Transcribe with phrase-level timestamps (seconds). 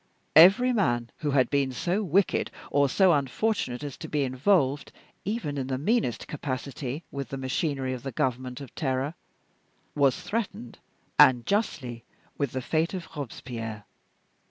[0.35, 4.91] Every man who had been so wicked or so unfortunate as to be involved,
[5.25, 9.13] even in the meanest capacity, with the machinery of the government of Terror,
[9.93, 10.79] was threatened,
[11.19, 12.03] and justly,
[12.35, 13.83] with the fate of Robespierre.